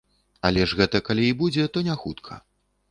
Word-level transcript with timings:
Але 0.49 0.63
ж 0.71 0.79
гэта 0.79 1.03
калі 1.11 1.29
і 1.29 1.37
будзе, 1.43 1.69
то 1.77 1.87
не 1.91 2.01
хутка. 2.05 2.33